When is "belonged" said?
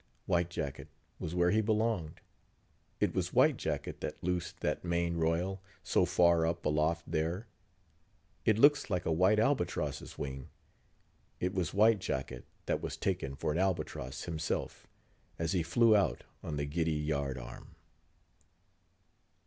1.61-2.21